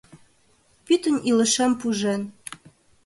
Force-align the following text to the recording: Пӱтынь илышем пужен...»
Пӱтынь 0.85 1.23
илышем 1.29 1.71
пужен...» 1.79 2.21